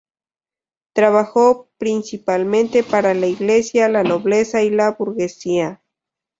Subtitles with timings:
[0.93, 5.83] Trabajó principalmente para la Iglesia, la nobleza y la burguesía.